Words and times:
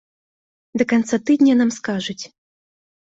Да 0.81 0.87
канца 0.95 1.15
тыдня 1.27 1.53
нам 1.63 1.71
скажуць. 1.79 2.21